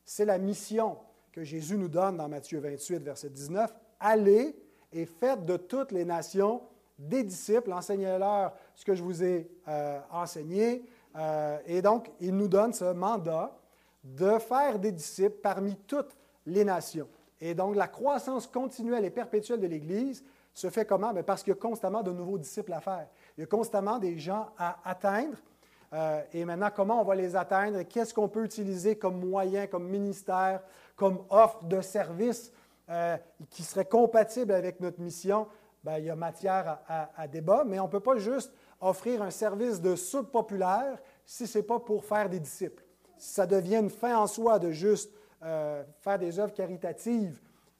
[0.05, 0.97] C'est la mission
[1.31, 3.73] que Jésus nous donne dans Matthieu 28, verset 19.
[3.99, 4.55] Allez
[4.93, 6.61] et faites de toutes les nations
[6.97, 10.83] des disciples, enseignez-leur ce que je vous ai euh, enseigné.
[11.15, 13.55] Euh, et donc, il nous donne ce mandat
[14.03, 17.07] de faire des disciples parmi toutes les nations.
[17.39, 21.13] Et donc, la croissance continuelle et perpétuelle de l'Église se fait comment?
[21.13, 23.07] Ben, parce qu'il y a constamment de nouveaux disciples à faire.
[23.37, 25.37] Il y a constamment des gens à atteindre.
[25.93, 27.83] Euh, et maintenant, comment on va les atteindre?
[27.83, 30.63] Qu'est-ce qu'on peut utiliser comme moyen, comme ministère,
[30.95, 32.51] comme offre de service
[33.49, 35.45] qui serait compatible avec notre mission?
[35.83, 39.29] Bien, il y a matière à, débat, mais on ne peut pas juste offrir un
[39.29, 42.83] service de soupe populaire si ce n'est pas pour faire des disciples.
[43.17, 45.11] Si ça devient une fin en soi de juste
[45.43, 47.39] euh, faire des œuvres caritatives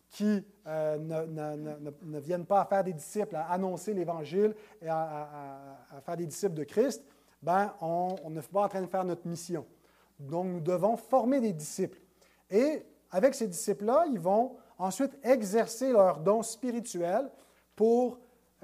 [0.10, 6.26] qui ne, viennent pas à faire des disciples, à annoncer l'Évangile et à, faire des
[6.26, 7.04] disciples de Christ,
[7.42, 9.66] ben, on, ne fait pas en train de faire notre mission.
[10.20, 12.00] Donc, nous devons former des disciples.
[12.50, 17.30] Et avec ces disciples-là, ils vont ensuite exercer leurs dons spirituels
[17.78, 18.20] pour,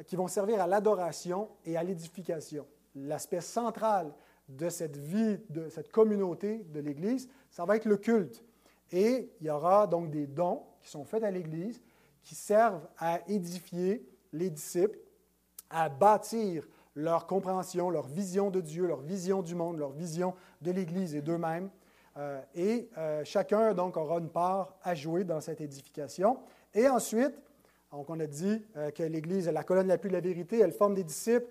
[0.07, 2.65] qui vont servir à l'adoration et à l'édification.
[2.95, 4.11] L'aspect central
[4.49, 8.43] de cette vie, de cette communauté de l'Église, ça va être le culte.
[8.91, 11.81] Et il y aura donc des dons qui sont faits à l'Église
[12.23, 14.97] qui servent à édifier les disciples,
[15.69, 20.71] à bâtir leur compréhension, leur vision de Dieu, leur vision du monde, leur vision de
[20.71, 21.69] l'Église et d'eux-mêmes.
[22.17, 26.39] Euh, et euh, chacun, donc, aura une part à jouer dans cette édification.
[26.73, 27.33] Et ensuite,
[27.93, 30.59] donc, on a dit euh, que l'Église est la colonne la plus de la vérité,
[30.59, 31.47] elle forme des disciples.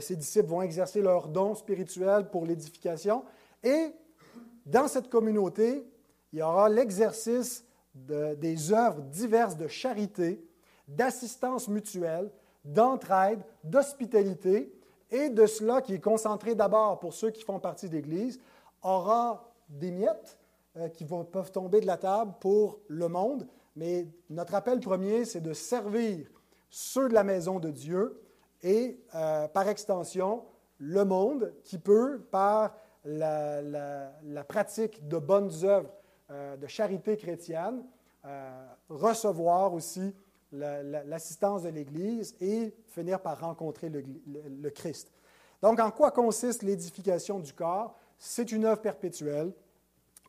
[0.00, 3.24] ces disciples vont exercer leurs dons spirituels pour l'édification.
[3.64, 3.90] Et
[4.64, 5.84] dans cette communauté,
[6.32, 10.40] il y aura l'exercice des œuvres diverses de charité,
[10.86, 12.30] d'assistance mutuelle,
[12.64, 14.72] d'entraide, d'hospitalité,
[15.10, 18.40] et de cela qui est concentré d'abord pour ceux qui font partie d'Église,
[18.82, 20.38] aura des miettes
[20.76, 25.40] euh, qui peuvent tomber de la table pour le monde, mais notre appel premier, c'est
[25.40, 26.26] de servir
[26.70, 28.20] ceux de la maison de Dieu
[28.62, 30.44] et, euh, par extension,
[30.78, 34.10] le monde qui peut, par la,
[34.48, 35.92] pratique de bonnes œuvres,
[36.30, 37.84] euh, de charité chrétienne,
[38.88, 40.12] recevoir aussi
[40.52, 45.12] l'assistance de l'Église et finir par rencontrer le, Christ.
[45.62, 47.96] Donc, en quoi consiste l'édification du corps?
[48.18, 49.52] C'est une œuvre perpétuelle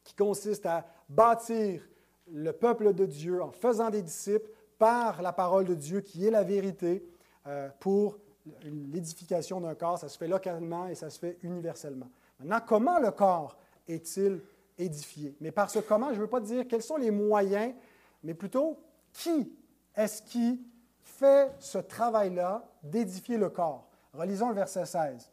[0.04, 1.82] qui consiste à bâtir
[2.32, 6.32] le peuple de Dieu en faisant des disciples par la parole de Dieu qui est
[6.32, 7.06] la vérité
[7.48, 8.18] euh, pour
[8.64, 10.00] l'édification d'un corps.
[10.00, 12.10] Ça se fait localement et ça se fait universellement.
[12.40, 14.42] Maintenant, comment le corps est-il
[14.78, 15.36] édifié?
[15.42, 17.74] Mais par ce comment, je ne veux pas dire quels sont les moyens,
[18.24, 18.80] mais plutôt
[19.14, 19.52] qui
[19.96, 20.62] est-ce qui
[21.02, 23.88] fait ce travail-là d'édifier le corps?
[24.14, 25.32] Relisons le verset 16.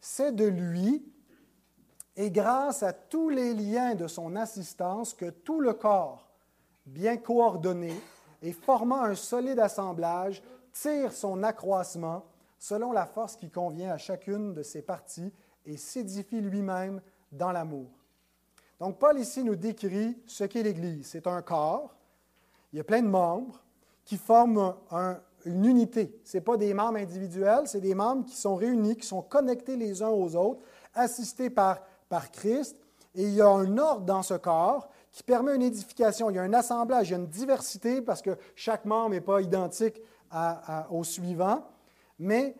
[0.00, 1.04] C'est de lui
[2.20, 6.28] et grâce à tous les liens de son assistance que tout le corps,
[6.84, 7.94] bien coordonné
[8.42, 12.26] et formant un solide assemblage, tire son accroissement
[12.58, 15.32] selon la force qui convient à chacune de ses parties
[15.64, 17.00] et s'édifie lui-même
[17.32, 17.88] dans l'amour.
[18.80, 21.06] Donc Paul ici nous décrit ce qu'est l'Église.
[21.06, 21.96] C'est un corps,
[22.74, 23.62] il y a plein de membres,
[24.04, 24.74] qui forment
[25.46, 26.20] une unité.
[26.26, 30.02] Ce pas des membres individuels, c'est des membres qui sont réunis, qui sont connectés les
[30.02, 30.60] uns aux autres,
[30.92, 31.78] assistés par,
[32.10, 32.76] par Christ.
[33.14, 36.28] Et il y a un ordre dans ce corps qui permet une édification.
[36.28, 39.22] Il y a un assemblage, il y a une diversité parce que chaque membre n'est
[39.22, 40.02] pas identique
[40.90, 41.64] au suivant.
[42.18, 42.54] Mais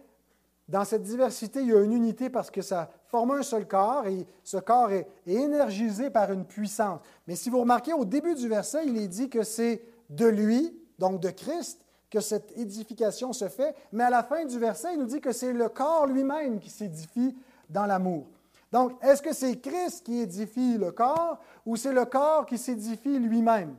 [0.66, 4.06] dans cette diversité, il y a une unité parce que ça forme un seul corps
[4.06, 7.00] et ce corps est, est énergisé par une puissance.
[7.26, 10.76] Mais si vous remarquez, au début du verset, il est dit que c'est de lui,
[10.98, 14.98] donc de Christ, que cette édification se fait, mais à la fin du verset, il
[14.98, 17.36] nous dit que c'est le corps lui-même qui s'édifie
[17.68, 18.26] dans l'amour.
[18.72, 23.18] Donc, est-ce que c'est Christ qui édifie le corps ou c'est le corps qui s'édifie
[23.18, 23.76] lui-même?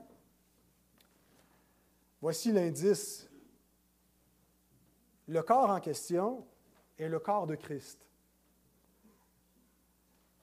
[2.22, 3.30] Voici l'indice.
[5.28, 6.46] Le corps en question
[7.00, 8.06] est le corps de Christ.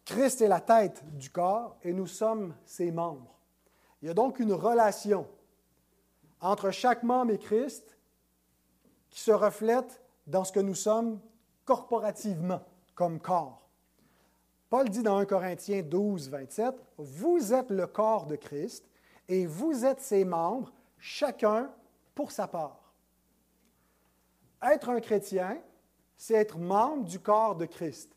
[0.05, 3.39] Christ est la tête du corps et nous sommes ses membres.
[4.01, 5.29] Il y a donc une relation
[6.41, 7.99] entre chaque membre et Christ
[9.11, 11.21] qui se reflète dans ce que nous sommes
[11.67, 12.63] corporativement
[12.95, 13.68] comme corps.
[14.71, 18.85] Paul dit dans 1 Corinthiens 12, 27, Vous êtes le corps de Christ
[19.29, 21.71] et vous êtes ses membres, chacun
[22.15, 22.93] pour sa part.
[24.63, 25.59] Être un chrétien,
[26.17, 28.15] c'est être membre du corps de Christ.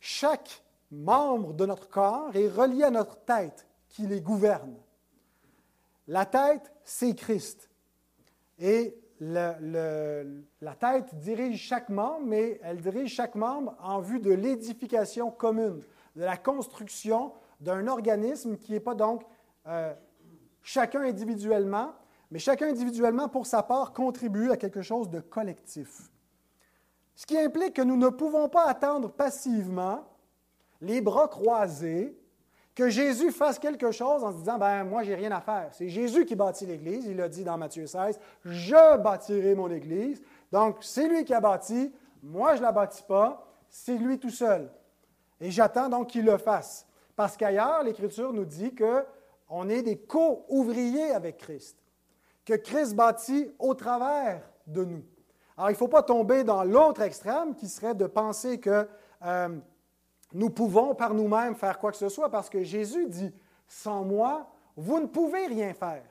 [0.00, 4.74] Chaque membre de notre corps est relié à notre tête qui les gouverne.
[6.06, 7.68] La tête, c'est Christ.
[8.58, 15.30] Et la tête dirige chaque membre, mais elle dirige chaque membre en vue de l'édification
[15.30, 15.82] commune,
[16.16, 19.24] de la construction d'un organisme qui n'est pas donc
[19.66, 19.92] euh,
[20.62, 21.92] chacun individuellement,
[22.30, 26.10] mais chacun individuellement, pour sa part, contribue à quelque chose de collectif.
[27.14, 30.04] Ce qui implique que nous ne pouvons pas attendre passivement,
[30.80, 32.16] les bras croisés,
[32.78, 35.68] que Jésus fasse quelque chose en se disant ben moi j'ai rien à faire.
[35.72, 37.06] C'est Jésus qui bâtit l'Église.
[37.06, 40.22] Il l'a dit dans Matthieu 16 Je bâtirai mon Église.
[40.52, 41.92] Donc c'est lui qui a bâti.
[42.22, 43.44] Moi je ne la bâtis pas.
[43.68, 44.70] C'est lui tout seul.
[45.40, 46.86] Et j'attends donc qu'il le fasse.
[47.16, 51.76] Parce qu'ailleurs, l'Écriture nous dit qu'on est des co-ouvriers avec Christ.
[52.44, 55.02] Que Christ bâtit au travers de nous.
[55.56, 58.86] Alors il ne faut pas tomber dans l'autre extrême qui serait de penser que
[59.24, 59.48] euh,
[60.32, 63.34] nous pouvons par nous-mêmes faire quoi que ce soit parce que Jésus dit,
[63.66, 66.04] sans moi, vous ne pouvez rien faire.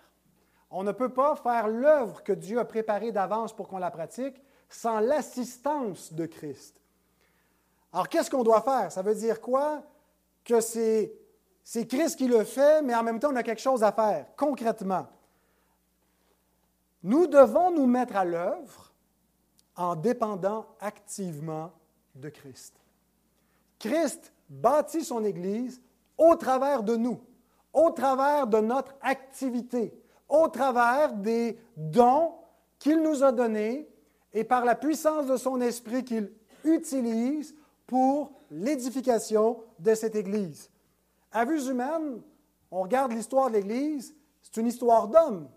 [0.69, 4.41] On ne peut pas faire l'œuvre que Dieu a préparée d'avance pour qu'on la pratique
[4.69, 6.81] sans l'assistance de Christ.
[7.93, 8.91] Alors, qu'est-ce qu'on doit faire?
[8.91, 9.83] Ça veut dire quoi?
[10.43, 11.13] Que c'est,
[11.87, 15.07] Christ qui le fait, mais en même temps, on a quelque chose à faire, concrètement.
[17.03, 18.91] Nous devons nous mettre à l'œuvre
[19.75, 21.71] en dépendant activement
[22.15, 22.76] de Christ.
[23.79, 25.81] Christ bâtit son Église
[26.17, 27.19] au travers de nous,
[27.73, 29.93] au travers de notre activité,
[30.27, 32.33] au travers des dons
[32.79, 33.89] qu'il nous a donnés
[34.33, 36.31] et par la puissance de son esprit qu'il
[36.63, 40.69] utilise pour l'édification de cette Église.
[41.31, 42.21] À vue humaine,
[42.71, 45.47] on regarde l'histoire de l'Église, c'est une histoire d'hommes.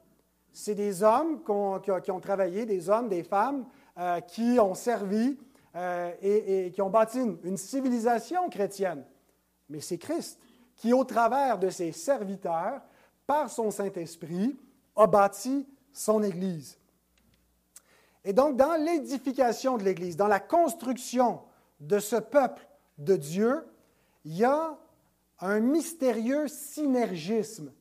[0.52, 3.66] C'est des hommes qui ont, travaillé, des hommes, des femmes
[3.98, 5.38] euh, qui ont servi
[5.76, 9.04] euh, et, qui ont bâti une, civilisation chrétienne.
[9.68, 10.40] Mais c'est Christ
[10.76, 12.80] qui, au travers de ses serviteurs,
[13.26, 14.59] par son Saint-Esprit,
[14.96, 16.78] a bâti son Église.
[18.24, 21.40] Et donc, dans l'édification de l'Église, dans la construction
[21.78, 22.66] de ce peuple
[22.98, 23.64] de Dieu,
[24.24, 24.76] il y a
[25.40, 27.72] un mystérieux synergisme.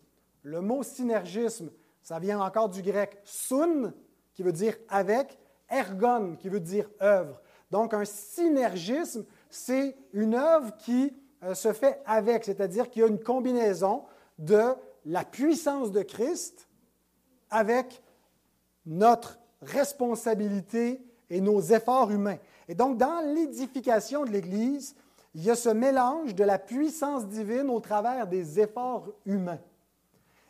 [0.44, 1.72] Le mot synergisme,
[2.02, 3.94] ça vient encore du grec sun,
[4.34, 5.38] qui veut dire avec,
[5.70, 7.42] ergon, qui veut dire œuvre.
[7.72, 13.08] Donc, un synergisme, c'est une œuvre qui euh, se fait avec, c'est-à-dire qu'il y a
[13.08, 14.04] une combinaison
[14.38, 14.74] de
[15.06, 16.68] la puissance de Christ
[17.50, 18.02] avec
[18.86, 22.38] notre responsabilité et nos efforts humains.
[22.68, 24.96] Et donc, dans l'édification de l'Église,
[25.36, 29.60] il y a ce mélange de la puissance divine au travers des efforts humains.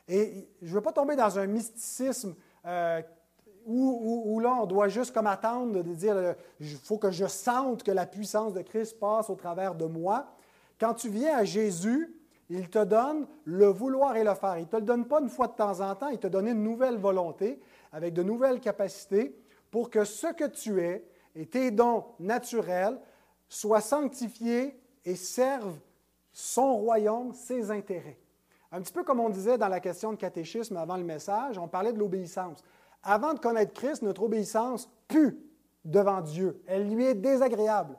[0.08, 2.34] Et je ne veux pas tomber dans un mysticisme
[2.66, 3.02] euh,
[3.70, 7.92] où, là, on doit juste comme attendre de dire, il faut que je sente que
[7.92, 10.26] la puissance de Christ passe au travers de moi.
[10.80, 12.16] Quand tu viens à Jésus,
[12.50, 14.58] il te donne le vouloir et le faire.
[14.58, 16.48] Il ne te le donne pas une fois de temps en temps, il te donne
[16.48, 17.60] une nouvelle volonté
[17.92, 19.36] avec de nouvelles capacités
[19.70, 21.06] pour que ce que tu es
[21.36, 23.00] et tes dons naturels
[23.48, 25.78] soient sanctifiés et servent
[26.32, 28.18] son royaume, ses intérêts.
[28.72, 31.68] Un petit peu comme on disait dans la question de catéchisme avant le message, on
[31.68, 32.64] parlait de l'obéissance.
[33.04, 35.38] Avant de connaître Christ, notre obéissance pue
[35.86, 36.62] devant Dieu.
[36.68, 37.98] Elle lui est désagréable.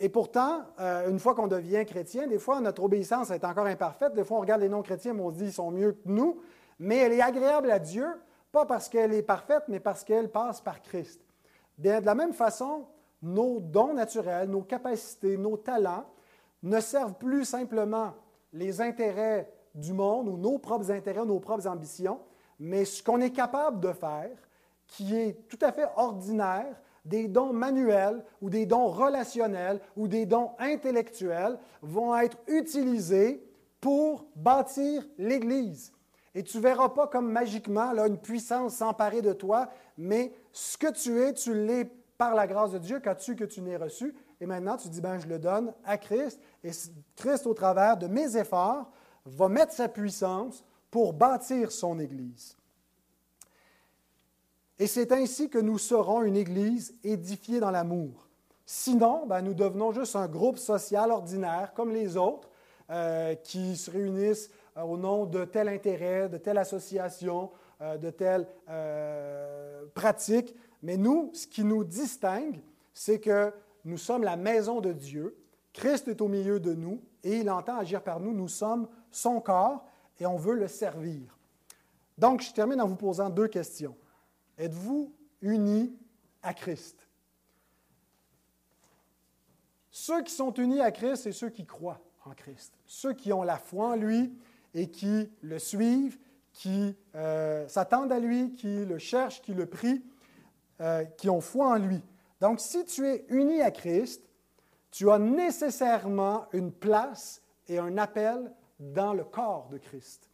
[0.00, 4.14] Et pourtant, euh, une fois qu'on devient chrétien, des fois, notre obéissance est encore imparfaite.
[4.14, 6.40] Des fois, on regarde les non-chrétiens et on se dit qu'ils sont mieux que nous.
[6.78, 8.06] Mais elle est agréable à Dieu,
[8.52, 11.20] pas parce qu'elle est parfaite, mais parce qu'elle passe par Christ.
[11.76, 12.86] Bien, de la même façon,
[13.22, 16.04] nos dons naturels, nos capacités, nos talents
[16.62, 18.14] ne servent plus simplement
[18.52, 22.20] les intérêts du monde ou nos propres intérêts, nos propres ambitions,
[22.58, 24.36] mais ce qu'on est capable de faire,
[24.86, 30.26] qui est tout à fait ordinaire, des dons manuels ou des dons relationnels ou des
[30.26, 33.42] dons intellectuels vont être utilisés
[33.80, 35.92] pour bâtir l'Église.
[36.34, 40.76] Et tu ne verras pas comme magiquement là, une puissance s'emparer de toi, mais ce
[40.76, 44.14] que tu es, tu l'es par la grâce de Dieu qu'as-tu que tu n'aies reçu.
[44.40, 46.40] Et maintenant, tu dis, ben, je le donne à Christ.
[46.62, 46.70] Et
[47.16, 48.90] Christ, au travers de mes efforts,
[49.24, 52.56] va mettre sa puissance pour bâtir son Église.
[54.78, 58.28] Et c'est ainsi que nous serons une Église édifiée dans l'amour.
[58.64, 62.48] Sinon, ben, nous devenons juste un groupe social ordinaire comme les autres
[62.90, 68.10] euh, qui se réunissent euh, au nom de tel intérêt, de telle association, euh, de
[68.10, 68.46] telle
[69.94, 70.54] pratique.
[70.82, 72.60] Mais nous, ce qui nous distingue,
[72.94, 73.52] c'est que
[73.84, 75.36] nous sommes la maison de Dieu,
[75.72, 78.32] Christ est au milieu de nous et il entend agir par nous.
[78.32, 79.84] Nous sommes son corps
[80.18, 81.38] et on veut le servir.
[82.16, 83.96] Donc, je termine en vous posant deux questions.
[84.58, 85.96] Êtes-vous unis
[86.42, 87.06] à Christ?
[89.90, 92.72] Ceux qui sont unis à Christ, c'est ceux qui croient en Christ.
[92.86, 94.32] Ceux qui ont la foi en lui
[94.74, 96.18] et qui le suivent,
[96.52, 100.02] qui euh, s'attendent à lui, qui le cherchent, qui le prient,
[100.80, 102.02] euh, qui ont foi en lui.
[102.40, 104.22] Donc, si tu es uni à Christ,
[104.90, 110.28] tu as nécessairement une place et un appel dans le corps de Christ.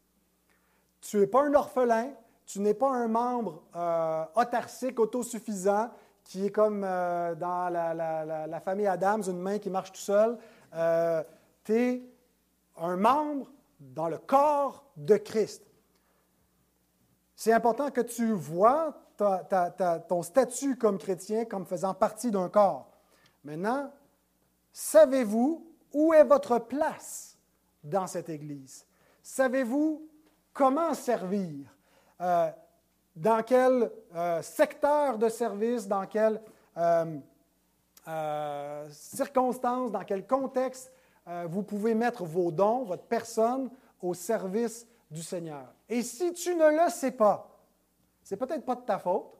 [1.00, 2.10] Tu n'es pas un orphelin,
[2.46, 5.90] tu n'es pas un membre euh, autarcique, autosuffisant,
[6.24, 10.38] qui est comme euh, dans la, famille Adams, une main qui marche tout seul.
[10.74, 11.22] Euh,
[11.64, 12.02] tu es
[12.76, 15.62] un membre dans le corps de Christ.
[17.36, 22.90] C'est important que tu vois ton statut comme chrétien comme faisant partie d'un corps.
[23.44, 23.92] Maintenant,
[24.72, 27.33] savez-vous où est votre place
[27.84, 28.86] dans cette Église?
[29.22, 30.08] Savez-vous
[30.52, 31.66] comment servir?
[32.20, 32.50] Euh,
[33.16, 36.40] dans quel euh, secteur de service, dans quelles
[36.76, 37.18] euh,
[38.90, 40.92] circonstances, dans quel contexte
[41.46, 43.70] vous pouvez mettre vos dons, votre personne
[44.02, 45.72] au service du Seigneur?
[45.88, 47.48] Et si tu ne le sais pas,
[48.22, 49.38] c'est peut-être pas de ta faute,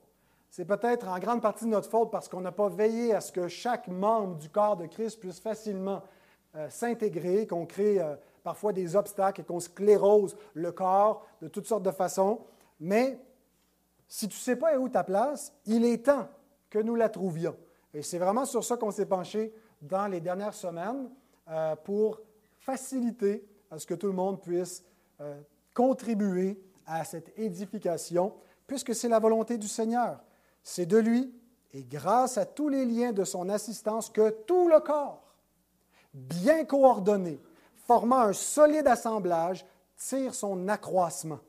[0.49, 3.31] c'est peut-être en grande partie de notre faute parce qu'on n'a pas veillé à ce
[3.31, 6.01] que chaque membre du corps de Christ puisse facilement
[6.69, 8.01] s'intégrer, qu'on crée
[8.45, 12.41] parfois des obstacles et qu'on sclérose le corps de toutes sortes de façons.
[12.79, 13.19] Mais
[14.07, 16.29] si tu ne sais pas où ta place, il est temps
[16.69, 17.57] que nous la trouvions.
[17.91, 21.09] Et c'est vraiment sur ça qu'on s'est penché dans les dernières semaines
[21.49, 22.21] euh, pour
[22.59, 24.85] faciliter à ce que tout le monde puisse
[25.21, 25.41] euh,
[25.73, 28.35] contribuer à cette édification,
[28.67, 30.19] puisque c'est la volonté du Seigneur.
[30.61, 31.33] C'est de lui
[31.73, 35.33] et grâce à tous les liens de son assistance que tout le corps,
[36.13, 37.41] bien coordonné,
[37.85, 39.65] formant un solide assemblage,
[39.95, 41.39] tire son accroissement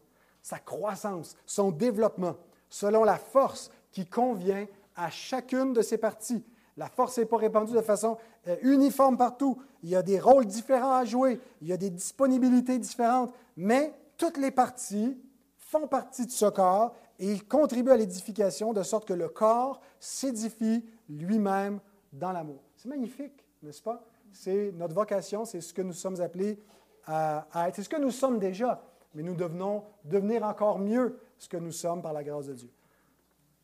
[0.47, 2.37] sa croissance, son développement,
[2.69, 6.45] selon la force qui convient à chacune de ses parties.
[6.77, 8.17] La force n'est pas répandue de façon
[8.47, 9.61] euh, uniforme partout.
[9.83, 13.93] Il y a des rôles différents à jouer, il y a des disponibilités différentes, mais
[14.17, 15.19] toutes les parties
[15.57, 19.81] font partie de ce corps et ils contribuent à l'édification de sorte que le corps
[19.99, 21.81] s'édifie lui-même
[22.13, 22.63] dans l'amour.
[22.77, 24.05] C'est magnifique, n'est-ce pas?
[24.37, 26.59] C'est notre vocation, c'est ce que nous sommes appelés
[27.07, 28.83] à, être, c'est ce que nous sommes déjà
[29.17, 32.71] mais nous devenons devenir encore mieux ce que nous sommes par la grâce de Dieu.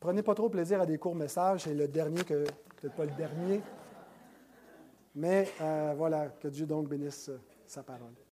[0.01, 2.45] Prenez pas trop plaisir à des courts messages, c'est le dernier que,
[2.81, 3.61] peut-être pas le dernier,
[5.15, 7.31] mais euh, voilà, que Dieu donc bénisse
[7.67, 8.15] sa parole.